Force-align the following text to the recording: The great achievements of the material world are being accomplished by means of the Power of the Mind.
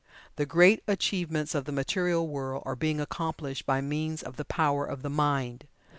The 0.35 0.47
great 0.47 0.81
achievements 0.87 1.53
of 1.53 1.65
the 1.65 1.71
material 1.71 2.27
world 2.27 2.63
are 2.65 2.75
being 2.75 2.99
accomplished 2.99 3.67
by 3.67 3.81
means 3.81 4.23
of 4.23 4.35
the 4.35 4.45
Power 4.45 4.83
of 4.83 5.03
the 5.03 5.11
Mind. 5.11 5.67